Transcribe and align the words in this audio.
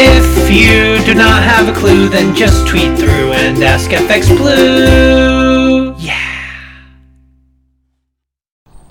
If 0.00 0.48
you 0.48 1.04
do 1.04 1.12
not 1.12 1.42
have 1.42 1.68
a 1.68 1.72
clue, 1.76 2.08
then 2.08 2.32
just 2.32 2.68
tweet 2.68 2.96
through 2.96 3.32
and 3.32 3.60
ask 3.64 3.90
FX 3.90 4.28
Blue. 4.28 5.92
Yeah. 5.98 6.70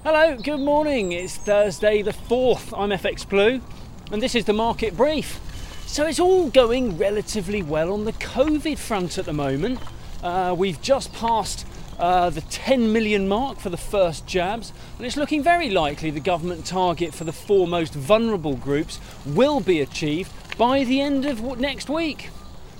Hello, 0.03 0.35
good 0.35 0.59
morning. 0.59 1.13
It's 1.13 1.37
Thursday 1.37 2.01
the 2.01 2.11
4th. 2.11 2.77
I'm 2.77 2.89
FX 2.89 3.27
Blue, 3.27 3.61
and 4.11 4.21
this 4.21 4.35
is 4.35 4.43
the 4.43 4.51
market 4.51 4.97
brief. 4.97 5.39
So 5.85 6.05
it's 6.05 6.19
all 6.19 6.49
going 6.49 6.97
relatively 6.97 7.63
well 7.63 7.93
on 7.93 8.03
the 8.03 8.11
COVID 8.11 8.77
front 8.77 9.17
at 9.17 9.23
the 9.23 9.33
moment. 9.33 9.79
Uh, 10.21 10.53
we've 10.57 10.81
just 10.81 11.13
passed 11.13 11.65
uh, 11.99 12.29
the 12.29 12.41
10 12.41 12.91
million 12.91 13.27
mark 13.27 13.59
for 13.59 13.69
the 13.69 13.77
first 13.77 14.27
jabs, 14.27 14.71
and 14.97 15.05
it's 15.05 15.17
looking 15.17 15.41
very 15.41 15.69
likely 15.69 16.11
the 16.11 16.19
government 16.19 16.65
target 16.65 17.13
for 17.13 17.23
the 17.23 17.33
four 17.33 17.67
most 17.67 17.93
vulnerable 17.93 18.55
groups 18.55 18.99
will 19.25 19.59
be 19.59 19.81
achieved 19.81 20.31
by 20.57 20.83
the 20.83 21.01
end 21.01 21.25
of 21.25 21.41
next 21.59 21.89
week. 21.89 22.29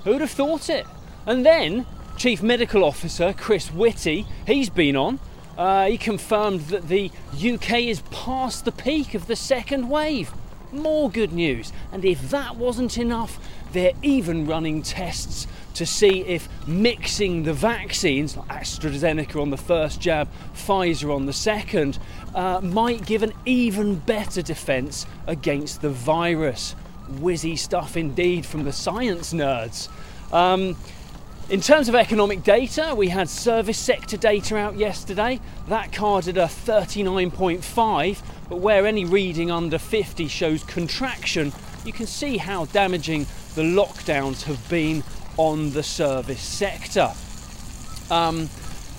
Who'd 0.03 0.21
have 0.21 0.31
thought 0.31 0.69
it? 0.69 0.85
And 1.25 1.45
then, 1.45 1.85
Chief 2.15 2.41
Medical 2.41 2.83
Officer 2.83 3.33
Chris 3.33 3.67
Whitty, 3.71 4.25
he's 4.45 4.69
been 4.69 4.95
on. 4.95 5.19
Uh, 5.57 5.87
he 5.87 5.97
confirmed 5.97 6.61
that 6.67 6.87
the 6.87 7.11
UK 7.33 7.81
is 7.81 8.01
past 8.11 8.65
the 8.65 8.71
peak 8.71 9.13
of 9.15 9.27
the 9.27 9.35
second 9.35 9.89
wave. 9.89 10.31
More 10.71 11.09
good 11.09 11.31
news. 11.31 11.71
And 11.91 12.03
if 12.03 12.29
that 12.29 12.57
wasn't 12.57 12.97
enough, 12.97 13.39
they're 13.71 13.93
even 14.01 14.45
running 14.45 14.81
tests 14.81 15.47
to 15.75 15.85
see 15.85 16.21
if 16.21 16.49
mixing 16.67 17.43
the 17.43 17.53
vaccines, 17.53 18.35
like 18.35 18.47
AstraZeneca 18.49 19.39
on 19.41 19.51
the 19.51 19.57
first 19.57 20.01
jab, 20.01 20.27
Pfizer 20.55 21.15
on 21.15 21.25
the 21.27 21.33
second, 21.33 21.99
uh, 22.33 22.59
might 22.61 23.05
give 23.05 23.23
an 23.23 23.33
even 23.45 23.95
better 23.95 24.41
defence 24.41 25.05
against 25.27 25.81
the 25.81 25.89
virus. 25.89 26.75
Whizzy 27.09 27.57
stuff 27.57 27.95
indeed 27.95 28.45
from 28.45 28.63
the 28.63 28.73
science 28.73 29.33
nerds. 29.33 29.87
Um, 30.33 30.75
in 31.49 31.61
terms 31.61 31.87
of 31.87 31.95
economic 31.95 32.43
data, 32.43 32.93
we 32.95 33.07
had 33.07 33.29
service 33.29 33.77
sector 33.77 34.17
data 34.17 34.57
out 34.57 34.75
yesterday. 34.75 35.39
That 35.69 35.93
carded 35.93 36.37
a 36.37 36.45
39.5, 36.45 38.21
but 38.49 38.57
where 38.57 38.85
any 38.85 39.05
reading 39.05 39.49
under 39.49 39.77
50 39.77 40.27
shows 40.27 40.63
contraction, 40.65 41.53
you 41.85 41.93
can 41.93 42.05
see 42.05 42.35
how 42.35 42.65
damaging 42.65 43.27
the 43.55 43.61
lockdowns 43.61 44.43
have 44.43 44.67
been 44.69 45.03
on 45.37 45.71
the 45.71 45.83
service 45.83 46.41
sector. 46.41 47.13
Um, 48.11 48.49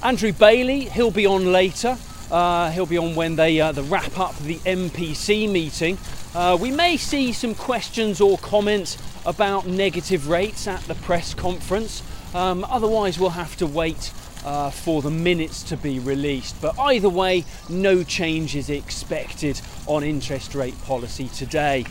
Andrew 0.03 0.33
Bailey, 0.33 0.89
he'll 0.89 1.11
be 1.11 1.27
on 1.27 1.53
later. 1.53 1.99
Uh, 2.31 2.71
he'll 2.71 2.87
be 2.87 2.99
on 2.99 3.15
when 3.15 3.37
they 3.37 3.61
uh, 3.61 3.73
the 3.73 3.83
wrap 3.83 4.19
up 4.19 4.37
the 4.39 4.57
MPC 4.57 5.51
meeting. 5.51 5.99
Uh, 6.35 6.57
we 6.59 6.71
may 6.71 6.97
see 6.97 7.33
some 7.33 7.55
questions 7.55 8.23
or 8.23 8.39
comments 8.39 8.97
about 9.27 9.67
negative 9.67 10.29
rates 10.29 10.67
at 10.67 10.81
the 10.83 10.95
press 10.95 11.35
conference. 11.35 12.03
Um, 12.35 12.65
otherwise, 12.65 13.19
we'll 13.19 13.31
have 13.31 13.57
to 13.57 13.67
wait 13.67 14.13
uh, 14.45 14.71
for 14.71 15.03
the 15.03 15.11
minutes 15.11 15.63
to 15.65 15.77
be 15.77 15.99
released. 15.99 16.61
But 16.61 16.79
either 16.79 17.09
way, 17.09 17.45
no 17.69 18.03
change 18.03 18.55
is 18.57 18.71
expected 18.71 19.61
on 19.87 20.05
interest 20.05 20.55
rate 20.55 20.81
policy 20.83 21.29
today. 21.29 21.85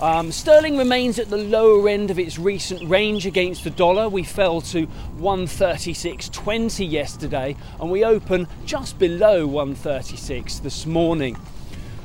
Um, 0.00 0.32
sterling 0.32 0.76
remains 0.76 1.20
at 1.20 1.30
the 1.30 1.36
lower 1.36 1.88
end 1.88 2.10
of 2.10 2.18
its 2.18 2.36
recent 2.36 2.88
range 2.90 3.24
against 3.24 3.62
the 3.62 3.70
dollar. 3.70 4.08
We 4.08 4.24
fell 4.24 4.60
to 4.62 4.88
136.20 5.20 6.90
yesterday 6.90 7.56
and 7.78 7.88
we 7.88 8.04
open 8.04 8.48
just 8.64 8.98
below 8.98 9.46
136 9.46 10.58
this 10.58 10.86
morning. 10.86 11.36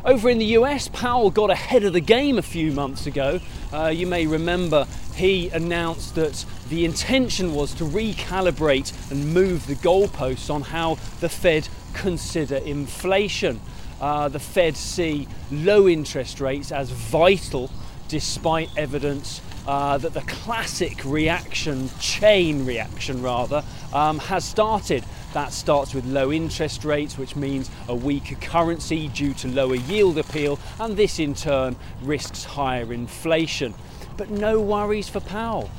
Over 0.06 0.30
in 0.30 0.38
the 0.38 0.46
US, 0.46 0.90
Powell 0.90 1.32
got 1.32 1.50
ahead 1.50 1.84
of 1.84 1.94
the 1.94 2.00
game 2.00 2.38
a 2.38 2.44
few 2.44 2.72
months 2.72 3.08
ago. 3.08 3.40
Uh, 3.74 3.88
you 3.88 4.06
may 4.06 4.28
remember 4.28 4.86
he 5.16 5.50
announced 5.50 6.14
that 6.16 6.46
the 6.70 6.86
intention 6.86 7.54
was 7.54 7.74
to 7.76 7.84
recalibrate 7.84 8.94
and 9.12 9.34
move 9.34 9.68
the 9.68 9.76
goalposts 9.76 10.54
on 10.54 10.62
how 10.62 10.96
the 11.20 11.30
Fed 11.30 11.68
consider 11.94 12.58
inflation. 12.58 13.60
Uh, 14.00 14.28
the 14.28 14.40
Fed 14.40 14.78
see 14.78 15.28
low 15.52 15.88
interest 15.88 16.40
rates 16.40 16.72
as 16.72 16.90
vital 16.90 17.72
despite 18.08 18.70
evidence 18.78 19.42
uh, 19.68 19.98
that 19.98 20.14
the 20.14 20.22
classic 20.22 21.04
reaction, 21.04 21.90
chain 22.00 22.66
reaction 22.66 23.22
rather, 23.22 23.64
um, 23.94 24.20
has 24.20 24.46
started. 24.46 25.04
That 25.34 25.52
starts 25.52 25.94
with 25.94 26.06
low 26.06 26.32
interest 26.32 26.86
rates, 26.86 27.18
which 27.18 27.36
means 27.36 27.70
a 27.90 27.96
weaker 27.96 28.36
currency 28.36 29.10
due 29.10 29.34
to 29.36 29.48
lower 29.50 29.76
yield 29.76 30.18
appeal, 30.18 30.58
and 30.80 30.96
this 30.96 31.20
in 31.20 31.34
turn 31.36 31.76
risks 32.02 32.46
higher 32.46 32.94
inflation. 32.94 33.74
But 34.16 34.30
no 34.30 34.62
worries 34.62 35.10
for 35.10 35.20
Powell. 35.20 35.70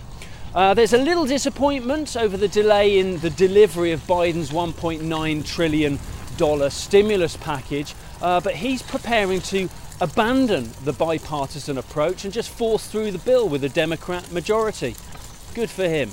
Uh, 0.54 0.72
there's 0.72 0.94
a 0.94 0.98
little 0.98 1.26
disappointment 1.26 2.16
over 2.16 2.36
the 2.36 2.48
delay 2.48 2.98
in 2.98 3.18
the 3.18 3.30
delivery 3.30 3.92
of 3.92 4.00
Biden's 4.06 4.50
1.9 4.50 5.46
trillion 5.46 5.98
dollar 6.38 6.70
stimulus 6.70 7.36
package, 7.36 7.94
uh, 8.22 8.40
but 8.40 8.54
he's 8.54 8.82
preparing 8.82 9.40
to 9.42 9.68
abandon 10.00 10.70
the 10.84 10.92
bipartisan 10.92 11.76
approach 11.76 12.24
and 12.24 12.32
just 12.32 12.48
force 12.48 12.86
through 12.86 13.10
the 13.10 13.18
bill 13.18 13.48
with 13.48 13.62
a 13.62 13.68
Democrat 13.68 14.32
majority. 14.32 14.94
Good 15.54 15.68
for 15.68 15.86
him. 15.86 16.12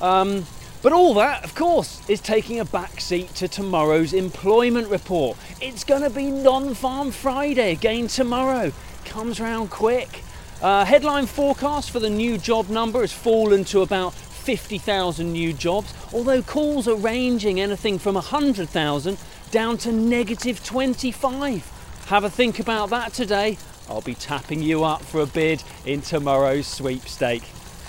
Um, 0.00 0.46
but 0.82 0.92
all 0.92 1.14
that, 1.14 1.42
of 1.44 1.54
course, 1.54 2.08
is 2.08 2.20
taking 2.20 2.60
a 2.60 2.64
back 2.64 3.00
seat 3.00 3.34
to 3.36 3.48
tomorrow's 3.48 4.12
employment 4.12 4.88
report. 4.88 5.36
It's 5.60 5.82
going 5.82 6.02
to 6.02 6.10
be 6.10 6.30
non 6.30 6.74
farm 6.74 7.10
Friday 7.10 7.72
again 7.72 8.06
tomorrow. 8.06 8.70
Comes 9.04 9.40
round 9.40 9.70
quick. 9.70 10.22
Uh, 10.64 10.82
headline 10.82 11.26
forecast 11.26 11.90
for 11.90 12.00
the 12.00 12.08
new 12.08 12.38
job 12.38 12.70
number 12.70 13.02
has 13.02 13.12
fallen 13.12 13.64
to 13.64 13.82
about 13.82 14.14
50,000 14.14 15.30
new 15.30 15.52
jobs, 15.52 15.92
although 16.10 16.40
calls 16.40 16.88
are 16.88 16.96
ranging 16.96 17.60
anything 17.60 17.98
from 17.98 18.14
100,000 18.14 19.18
down 19.50 19.76
to 19.76 19.92
negative 19.92 20.64
25. 20.64 22.06
Have 22.06 22.24
a 22.24 22.30
think 22.30 22.60
about 22.60 22.88
that 22.88 23.12
today. 23.12 23.58
I'll 23.90 24.00
be 24.00 24.14
tapping 24.14 24.62
you 24.62 24.84
up 24.84 25.02
for 25.02 25.20
a 25.20 25.26
bid 25.26 25.62
in 25.84 26.00
tomorrow's 26.00 26.66
sweepstake. 26.66 27.42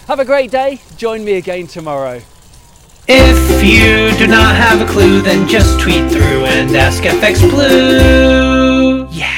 Have 0.08 0.20
a 0.20 0.26
great 0.26 0.52
day. 0.52 0.82
Join 0.98 1.24
me 1.24 1.36
again 1.36 1.68
tomorrow. 1.68 2.22
If 3.08 3.64
you 3.64 4.18
do 4.18 4.28
not 4.28 4.54
have 4.54 4.82
a 4.82 4.92
clue, 4.92 5.22
then 5.22 5.48
just 5.48 5.80
tweet 5.80 6.12
through 6.12 6.44
and 6.44 6.76
ask 6.76 7.02
FX 7.04 7.40
Blue. 7.50 9.08
Yeah. 9.12 9.35